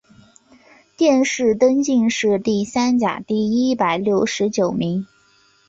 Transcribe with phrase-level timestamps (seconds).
[0.97, 5.05] 殿试登进士第三甲第一百六十九名。